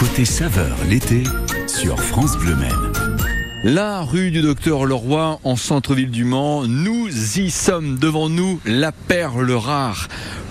[0.00, 1.24] Côté saveur l'été
[1.66, 2.92] sur France Bleu Maine.
[3.62, 8.92] La rue du Docteur Leroy en centre-ville du Mans, nous y sommes devant nous la
[8.92, 10.08] perle rare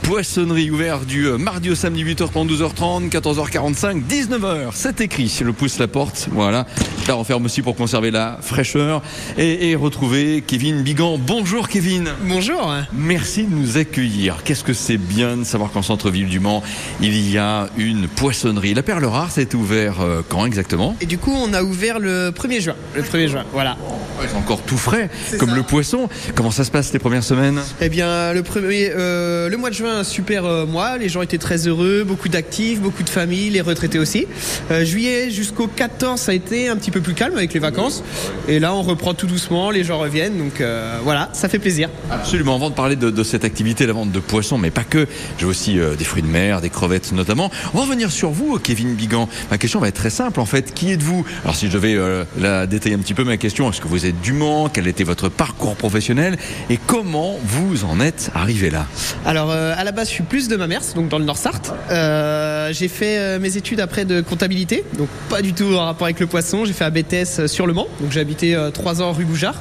[0.09, 4.70] poissonnerie ouvert du euh, mardi au samedi 8h30, 12h30, 14h45, 19h.
[4.73, 5.31] C'est écrit.
[5.40, 6.29] Je pousse la porte.
[6.31, 6.66] Voilà.
[7.10, 9.01] La referme aussi pour conserver la fraîcheur
[9.35, 11.17] et, retrouver Kevin Bigan.
[11.17, 12.07] Bonjour Kevin.
[12.25, 12.71] Bonjour.
[12.93, 14.43] Merci de nous accueillir.
[14.43, 16.61] Qu'est-ce que c'est bien de savoir qu'en centre-ville du Mans,
[17.02, 18.75] il y a une poissonnerie.
[18.75, 20.95] La perle rare, c'est ouvert euh, quand exactement?
[21.02, 22.75] Et du coup, on a ouvert le 1er juin.
[22.93, 23.76] Le 1er juin, voilà.
[24.21, 26.09] c'est encore tout frais, comme le poisson.
[26.35, 27.59] Comment ça se passe les premières semaines?
[27.81, 30.99] Eh bien, le, premier, euh, le mois de juin, un super euh, mois.
[30.99, 34.27] Les gens étaient très heureux, beaucoup d'actifs, beaucoup de familles, les retraités aussi.
[34.70, 38.03] Euh, juillet jusqu'au 14, ça a été un petit peu plus calme avec les vacances.
[38.48, 40.38] Et là, on reprend tout doucement, les gens reviennent.
[40.38, 41.90] Donc euh, voilà, ça fait plaisir.
[42.12, 42.55] Absolument.
[42.55, 45.07] Avant de parler de, cette activité, la vente de poissons, mais pas que.
[45.38, 47.52] J'ai aussi des fruits de mer, des crevettes notamment.
[47.73, 49.30] On va revenir sur vous, Kevin Bigan.
[49.52, 50.73] Ma question va être très simple en fait.
[50.73, 51.26] Qui êtes-vous?
[51.43, 51.98] Alors si je devais
[52.40, 54.70] la détailler un petit peu, ma question, est-ce que vous êtes du Mans?
[54.70, 56.38] Quel était votre parcours professionnel?
[56.70, 58.85] Et comment vous en êtes arrivé là?
[59.26, 61.73] Alors à la base, je suis plus de ma mère, donc dans le Nord-Sarthe.
[61.91, 66.06] Euh, j'ai fait euh, mes études après de comptabilité, donc pas du tout en rapport
[66.06, 66.66] avec le poisson.
[66.66, 69.56] J'ai fait BTS sur le Mans, donc j'ai habité euh, trois ans rue Boujard.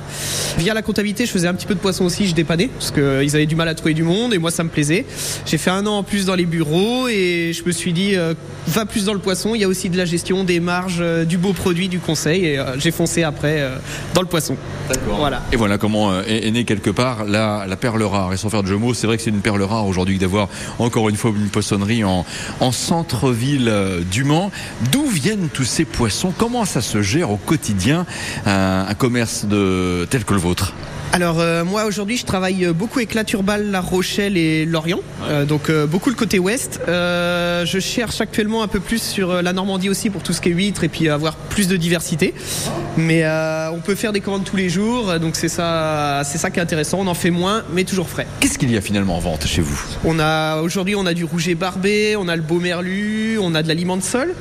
[0.59, 3.37] Via la comptabilité, je faisais un petit peu de poisson aussi, je dépannais, parce qu'ils
[3.37, 5.07] avaient du mal à trouver du monde et moi ça me plaisait.
[5.47, 8.15] J'ai fait un an en plus dans les bureaux et je me suis dit,
[8.67, 11.39] va plus dans le poisson, il y a aussi de la gestion, des marges, du
[11.39, 13.67] beau produit, du conseil et j'ai foncé après
[14.15, 14.57] dans le poisson.
[15.07, 15.43] Voilà.
[15.53, 18.33] Et voilà comment est, né quelque part la, la perle rare.
[18.33, 20.49] Et sans faire de jeu mots, c'est vrai que c'est une perle rare aujourd'hui d'avoir
[20.79, 22.25] encore une fois une poissonnerie en,
[22.73, 24.51] centre-ville euh, du Mans.
[24.93, 26.33] D'où viennent tous ces poissons?
[26.37, 28.05] Comment ça se gère au quotidien
[28.47, 30.75] un, commerce de, tel que le vôtre
[31.13, 35.45] alors euh, moi aujourd'hui je travaille beaucoup avec La Turbale, La Rochelle et Lorient, euh,
[35.47, 36.81] donc beaucoup le côté ouest.
[36.87, 40.53] je cherche actuellement un peu plus sur la Normandie aussi pour tout ce qui est
[40.53, 42.35] huîtres et puis avoir plus de diversité.
[42.97, 43.25] Mais
[43.73, 46.63] on peut faire des commandes tous les jours, donc c'est ça, c'est ça qui est
[46.63, 46.99] intéressant.
[47.01, 48.27] On en fait moins, mais toujours frais.
[48.41, 49.81] Qu'est-ce qu'il y a finalement en vente chez vous?
[50.05, 53.63] On a aujourd'hui on a du rouget barbé, on a le beau merlu, on a
[53.63, 54.35] de l'aliment de sol.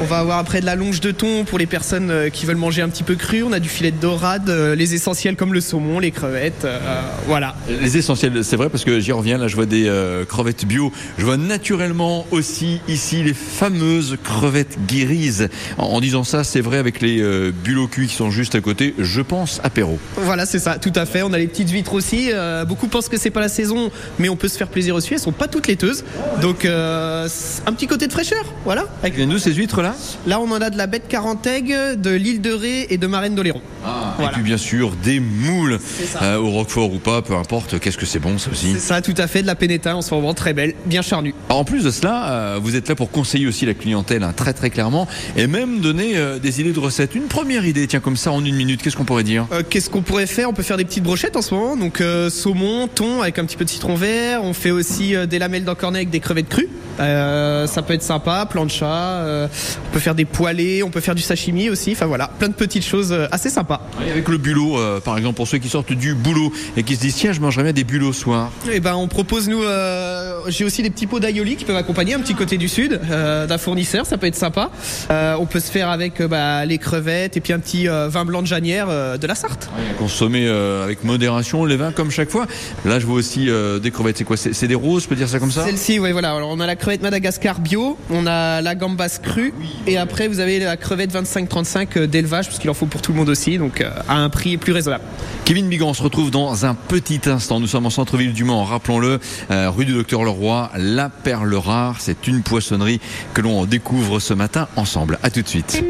[0.00, 2.82] On va avoir après de la longe de thon pour les personnes qui veulent manger
[2.82, 3.42] un petit peu cru.
[3.42, 6.78] On a du filet de dorade, les essentiels comme le saumon, les crevettes, euh,
[7.26, 7.54] voilà.
[7.68, 10.92] Les essentiels, c'est vrai parce que j'y reviens là, je vois des euh, crevettes bio.
[11.18, 15.48] Je vois naturellement aussi ici les fameuses crevettes guérises.
[15.78, 18.94] En, disant ça, c'est vrai avec les euh, bulots cuits qui sont juste à côté.
[18.98, 19.98] Je pense apéro.
[20.16, 21.22] Voilà, c'est ça, tout à fait.
[21.22, 22.30] On a les petites huîtres aussi.
[22.66, 25.14] beaucoup pensent que c'est pas la saison, mais on peut se faire plaisir aussi.
[25.14, 26.04] Elles sont pas toutes laiteuses,
[26.40, 28.84] donc un petit côté de fraîcheur, voilà.
[29.02, 29.94] Avec nous ces huîtres là
[30.26, 33.34] Là, on en a de la bête carantègue, de l'île de Ré et de Marraine
[33.34, 33.60] d'Oléron.
[33.84, 35.78] Ah, Et puis bien sûr des moules
[36.20, 37.78] euh, au roquefort ou pas, peu importe.
[37.78, 40.02] Qu'est-ce que c'est bon ça aussi C'est ça, tout à fait, de la pénéta en
[40.02, 41.34] ce moment très belle, bien charnue.
[41.48, 44.52] en plus de cela, euh, vous êtes là pour conseiller aussi la clientèle hein, très
[44.52, 45.06] très clairement
[45.36, 47.14] et même donner euh, des idées de recettes.
[47.14, 50.02] Une première idée, tiens comme ça en une minute, qu'est-ce qu'on pourrait dire Qu'est-ce qu'on
[50.02, 50.48] pourrait faire?
[50.48, 53.56] On peut faire des petites brochettes en ce moment, donc saumon, thon avec un petit
[53.56, 54.42] peu de citron vert.
[54.42, 56.68] On fait aussi des lamelles d'encornet avec des crevettes crues.
[56.98, 59.24] ça peut être sympa, plancha.
[59.24, 61.92] on peut faire des poêlés, on peut faire du sashimi aussi.
[61.92, 63.86] Enfin voilà, plein de petites choses assez sympas.
[64.12, 67.16] Avec le bulot, par exemple, pour ceux qui sortent du boulot et qui se disent
[67.16, 68.50] tiens je mangerais bien des bulots ce soir.
[68.70, 72.14] Eh ben on propose nous euh, j'ai aussi des petits pots d'aïoli qui peuvent accompagner
[72.14, 74.70] un petit côté du sud euh, d'un fournisseur ça peut être sympa.
[75.10, 78.42] Euh, on peut se faire avec bah, les crevettes et puis un petit vin blanc
[78.42, 79.70] de Janière de la Sarthe.
[79.98, 82.46] Consommer avec modération les vins comme chaque fois.
[82.84, 83.48] Là je vois aussi
[83.82, 84.18] des crevettes.
[84.18, 84.36] C'est quoi?
[84.36, 85.64] C'est des roses je peux dire ça comme ça?
[85.64, 86.32] Celle-ci oui voilà.
[86.32, 89.52] Alors on a la crevette Madagascar bio on a la gambas crue
[89.86, 93.18] et après vous avez la crevette 25-35 d'élevage parce qu'il en faut pour tout le
[93.18, 95.04] monde aussi donc à un prix plus raisonnable
[95.44, 97.58] Kevin Bigan, on se retrouve dans un petit instant.
[97.58, 99.18] Nous sommes en centre-ville du Mans, rappelons-le,
[99.50, 101.96] euh, rue du Docteur Leroy, La Perle Rare.
[101.98, 103.00] C'est une poissonnerie
[103.34, 105.18] que l'on découvre ce matin ensemble.
[105.22, 105.82] À tout de suite.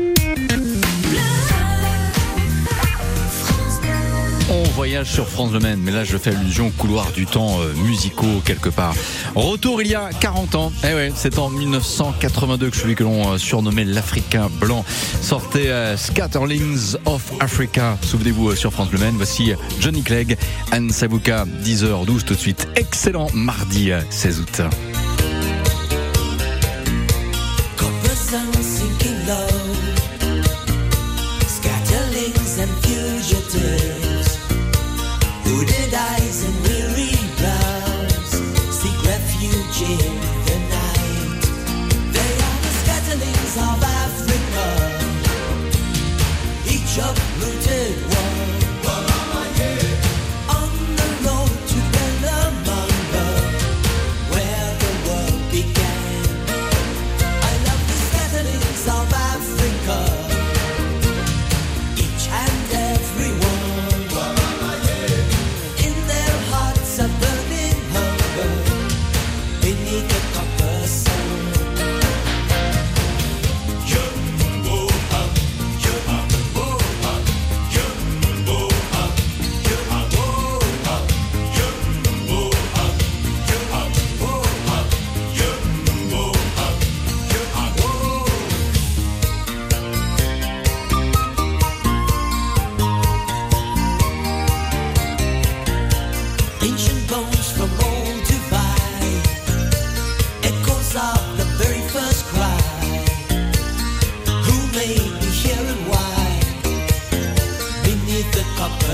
[4.83, 8.43] Voyage sur France Le mais là je fais allusion au couloir du temps euh, musicaux
[8.45, 8.97] quelque part.
[9.37, 13.39] Retour il y a 40 ans, eh c'est en 1982 que celui que l'on euh,
[13.39, 14.85] surnommait l'Africain blanc
[15.21, 17.97] sortait euh, Scatterlings of Africa.
[18.03, 20.37] Souvenez-vous sur France Le Maine, voici Johnny Clegg,
[20.73, 22.67] Anne Sabuka, 10h12 tout de suite.
[22.75, 24.63] Excellent mardi 16 août.
[35.83, 38.31] wasted eyes and weary brows
[38.71, 40.32] seek refuge in.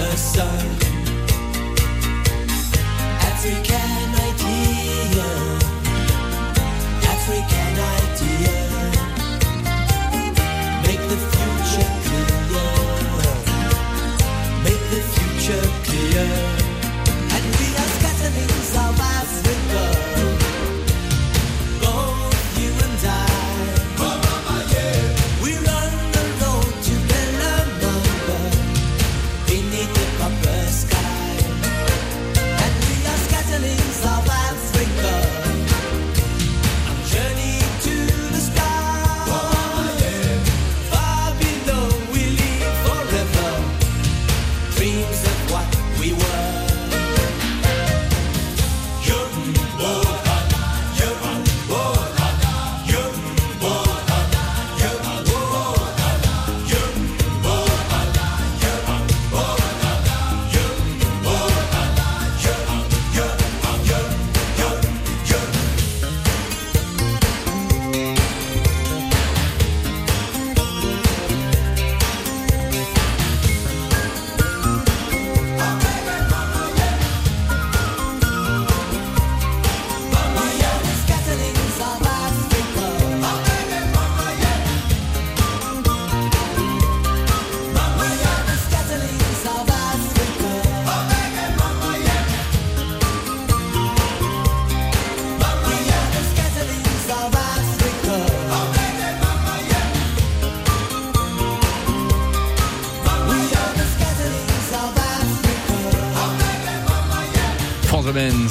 [0.09, 0.88] other side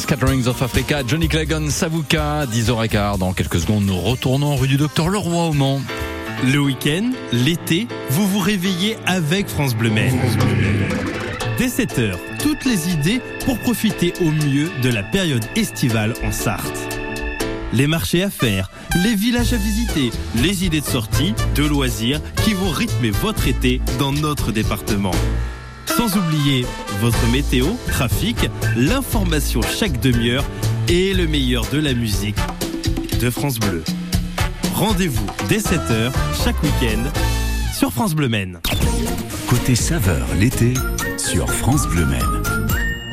[0.07, 3.18] Scatterings of Africa, Johnny Cleggon, Savuka, 10h15.
[3.18, 5.81] Dans quelques secondes, nous retournons rue du Docteur Leroy au Mans.
[6.45, 9.92] Le week-end, l'été, vous vous réveillez avec France Bleu.
[11.57, 16.88] Dès 7h, toutes les idées pour profiter au mieux de la période estivale en Sarthe.
[17.74, 18.71] Les marchés à faire,
[19.04, 20.12] les villages à visiter,
[20.42, 25.12] les idées de sortie, de loisirs qui vont rythmer votre été dans notre département.
[25.97, 26.63] Sans oublier
[26.99, 28.38] votre météo, trafic,
[28.75, 30.45] l'information chaque demi-heure
[30.88, 32.38] et le meilleur de la musique
[33.19, 33.83] de France Bleu.
[34.75, 36.11] Rendez-vous dès 7h
[36.44, 37.03] chaque week-end
[37.75, 38.59] sur France Bleu Maine.
[39.49, 40.75] Côté saveur l'été
[41.17, 42.46] sur France Bleu Maine.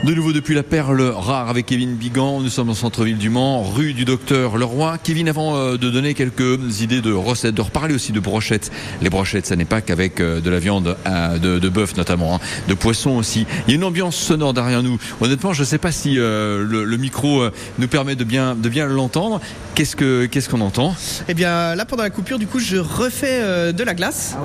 [0.04, 3.62] De nouveau depuis la perle rare avec Kevin Bigan, nous sommes au centre-ville du Mans,
[3.62, 4.98] rue du Docteur Leroy.
[5.02, 8.70] Kevin, avant euh, de donner quelques idées de recettes, de reparler aussi de brochettes.
[9.00, 12.34] Les brochettes, ça n'est pas qu'avec euh, de la viande euh, de, de bœuf notamment,
[12.34, 13.46] hein, de poisson aussi.
[13.66, 14.98] Il y a une ambiance sonore derrière nous.
[15.22, 17.42] Honnêtement, je ne sais pas si le, micro
[17.78, 19.40] nous permet de bien, de bien l'entendre.
[19.74, 20.94] Qu'est-ce que qu'est-ce qu'on entend?
[21.28, 24.36] Eh bien, là pendant la coupure, du coup, je refais de la glace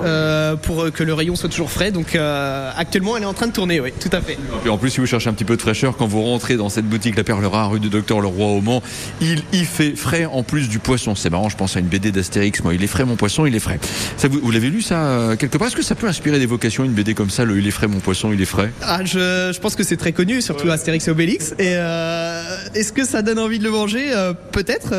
[0.62, 1.90] pour que le rayon soit toujours frais.
[1.90, 4.38] Donc actuellement, elle est en train de tourner, oui, tout à fait.
[4.64, 6.68] Et en plus, si vous cherchez un petit peu de fraîcheur quand vous rentrez dans
[6.68, 8.82] cette boutique La Perle Rare, rue du Docteur Leroy au Mans.
[9.20, 11.14] Il y fait frais en plus du poisson.
[11.14, 12.62] C'est marrant, je pense à une BD d'Astérix.
[12.62, 13.78] Moi, il est frais mon poisson, il est frais.
[14.16, 15.68] Ça, vous, l'avez lu ça euh, quelque part?
[15.68, 17.88] Est-ce que ça peut inspirer des vocations, une BD comme ça, le Il est frais
[17.88, 18.72] mon poisson, il est frais?
[18.82, 21.52] Ah, je, pense que c'est très connu, surtout Astérix et Obélix.
[21.58, 22.42] Et euh,
[22.74, 24.12] est-ce que ça donne envie de le manger?
[24.14, 24.90] Euh, Peut-être,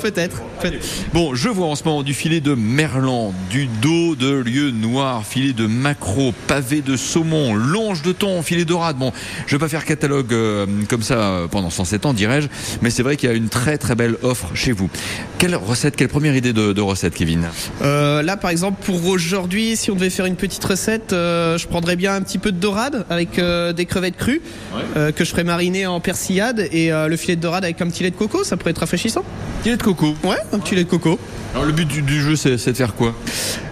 [0.00, 0.42] peut-être.
[1.12, 5.26] bon, je vois en ce moment du filet de merlan, du dos de lieu noir,
[5.26, 8.96] filet de maquereau, pavé de saumon, longe de thon, filet dorade.
[8.96, 9.12] Bon,
[9.46, 12.48] je vais pas faire catalogue euh, comme ça euh, pendant 107 ans, dirais-je,
[12.80, 14.88] mais c'est vrai qu'il y a une très très belle offre chez vous.
[15.36, 17.48] Quelle recette, quelle première idée de, recette, Kevin?
[17.82, 21.96] Euh, Là, par exemple, pour aujourd'hui, si on devait faire une petite recette, je prendrais
[21.96, 24.40] bien un petit peu de dorade avec des crevettes crues
[24.94, 28.10] que je ferais mariner en persillade et le filet de dorade avec un petit lait
[28.10, 29.24] de coco, ça pourrait être rafraîchissant.
[29.60, 31.18] Petit lait de coco Ouais, un petit lait de coco.
[31.52, 33.14] Alors le but du, jeu, c'est de faire quoi?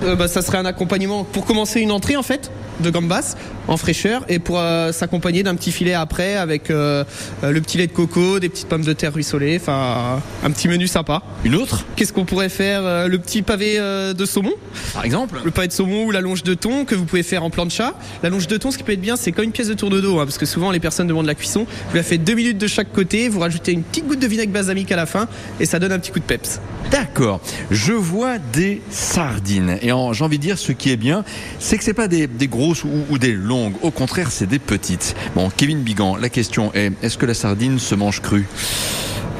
[0.03, 2.51] Bah, Ça serait un accompagnement pour commencer une entrée en fait
[2.81, 3.37] de gambas
[3.69, 7.05] en fraîcheur et pour euh, s'accompagner d'un petit filet après avec euh,
[7.45, 10.69] euh, le petit lait de coco, des petites pommes de terre ruissolées, enfin un petit
[10.69, 11.23] menu sympa.
[11.45, 11.85] Une autre?
[11.97, 14.53] Qu'est-ce qu'on pourrait faire Le petit pavé de saumon,
[14.93, 15.41] par exemple.
[15.45, 17.95] Le pavé de saumon ou la longe de thon que vous pouvez faire en plancha.
[18.23, 19.91] La longe de thon, ce qui peut être bien, c'est comme une pièce de tour
[19.91, 21.67] de dos, hein, parce que souvent les personnes demandent la cuisson.
[21.91, 24.53] Vous la faites deux minutes de chaque côté, vous rajoutez une petite goutte de vinaigre
[24.53, 26.61] balsamique à la fin et ça donne un petit coup de peps.
[26.91, 27.41] D'accord.
[27.71, 31.25] Je vois des sardines et j'ai envie de dire ce qui est bien,
[31.59, 33.75] c'est que c'est pas des, des grosses ou, des longues.
[33.83, 35.15] Au contraire, c'est des petites.
[35.35, 38.47] Bon, Kevin Bigan, la question est est-ce que la sardine se mange crue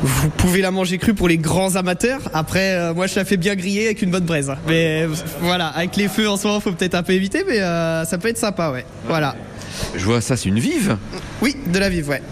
[0.03, 2.23] vous pouvez la manger crue pour les grands amateurs.
[2.33, 4.51] Après, euh, moi, je la fais bien griller avec une bonne braise.
[4.67, 5.07] Mais
[5.43, 8.17] voilà, avec les feux en ce moment, faut peut-être un peu éviter, mais euh, ça
[8.17, 8.87] peut être sympa, ouais.
[9.07, 9.37] Voilà.
[9.95, 10.97] Je vois ça, c'est une vive.
[11.43, 12.23] Oui, de la vive, ouais.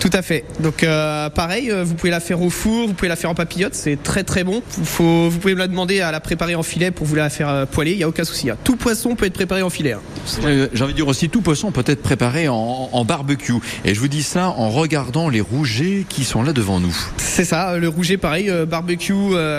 [0.00, 0.44] Tout à fait.
[0.60, 3.34] Donc euh, pareil, euh, vous pouvez la faire au four, vous pouvez la faire en
[3.34, 4.62] papillote, c'est très très bon.
[4.84, 7.48] Faut, vous pouvez me la demander à la préparer en filet pour vous la faire
[7.48, 8.50] euh, poêler, il n'y a aucun souci.
[8.50, 8.56] hein.
[8.64, 9.92] Tout poisson peut être préparé en filet.
[9.92, 10.00] hein.
[10.44, 13.54] Euh, J'ai envie de dire aussi, tout poisson peut être préparé en, en barbecue.
[13.86, 16.94] Et je vous dis ça en regardant les rougets qui sont là devant nous.
[17.16, 19.14] C'est ça, le rouget pareil, euh, barbecue,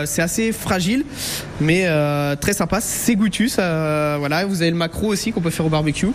[0.05, 1.05] c'est assez fragile,
[1.59, 1.87] mais
[2.39, 3.49] très sympa, c'est goûtu.
[3.49, 6.07] Ça, voilà, vous avez le macro aussi qu'on peut faire au barbecue.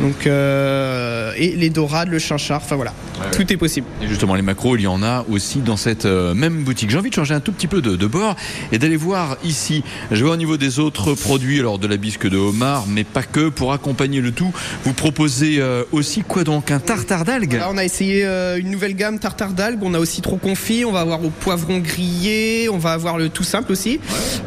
[0.00, 2.92] Donc euh, et les dorades, le chinchard, enfin voilà,
[3.40, 3.86] tout est possible.
[4.02, 6.90] Et justement, les macros, il y en a aussi dans cette euh, même boutique.
[6.90, 8.36] J'ai envie de changer un tout petit peu de, de bord
[8.70, 9.82] et d'aller voir ici.
[10.10, 13.22] Je vois au niveau des autres produits, alors de la bisque de homard, mais pas
[13.22, 13.48] que.
[13.48, 14.52] Pour accompagner le tout,
[14.84, 17.54] vous proposez euh, aussi quoi donc Un tartare d'algues?
[17.54, 19.80] Là, on a essayé euh, une nouvelle gamme tartare d'algues.
[19.82, 20.84] On a aussi trop confit.
[20.84, 22.68] On va avoir au poivron grillé.
[22.70, 24.00] On va avoir le tout simple aussi.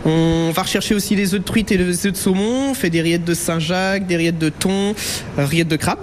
[0.06, 2.70] On va rechercher aussi les œufs de truite et les œufs de saumon.
[2.70, 4.94] On fait des rillettes de Saint-Jacques, des rillettes de thon,
[5.36, 6.00] rillettes de crabe.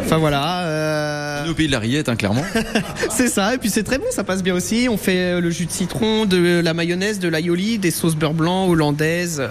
[0.00, 0.62] Enfin voilà.
[0.62, 2.44] euh, Au pays de la rillette, hein, clairement.
[3.10, 3.54] c'est ça.
[3.54, 4.06] Et puis c'est très bon.
[4.10, 4.88] Ça passe bien aussi.
[4.90, 8.34] On fait euh, le jus de citron, de la mayonnaise, de l'aioli, des sauces beurre
[8.34, 9.42] blanc hollandaises.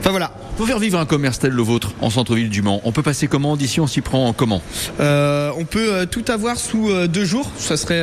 [0.00, 0.32] Enfin voilà.
[0.56, 3.26] Pour faire vivre un commerce tel le vôtre en centre-ville du Mans, on peut passer
[3.26, 4.62] comment D'ici, on s'y prend comment
[5.00, 7.50] Euh, on peut euh, tout avoir sous euh, deux jours.
[7.58, 8.00] Ça serait,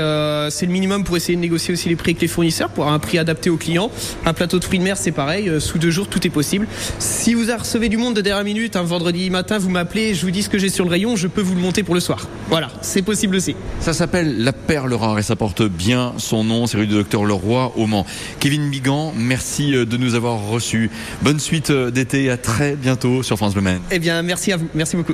[0.52, 2.94] c'est le minimum pour essayer de négocier aussi les prix avec les fournisseurs pour avoir
[2.94, 3.90] un prix adapté aux clients.
[4.26, 5.50] Un plateau de fruits de mer, c'est pareil.
[5.62, 6.68] sous deux jours, tout est possible.
[7.00, 10.32] Si vous recevez du monde de dernière minute, un vendredi matin, vous m'appelez, je vous
[10.32, 12.28] dis ce que j'ai sur le rayon, je peux vous le monter pour le soir.
[12.50, 13.56] Voilà, c'est possible aussi.
[13.80, 16.68] Ça s'appelle La Perle Rare et ça porte bien son nom.
[16.68, 18.06] C'est rue du Docteur Leroy au Mans.
[18.42, 20.92] Kevin Bigan, merci de nous avoir reçus.
[21.22, 23.82] Bonne suite d'été à très bientôt sur France Bleu Maine.
[23.92, 24.68] Eh bien, merci à vous.
[24.74, 25.14] Merci beaucoup.